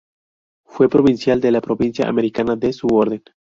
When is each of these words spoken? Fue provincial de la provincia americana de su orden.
Fue 0.65 0.89
provincial 0.89 1.39
de 1.39 1.51
la 1.51 1.61
provincia 1.61 2.07
americana 2.09 2.55
de 2.55 2.73
su 2.73 2.87
orden. 2.87 3.21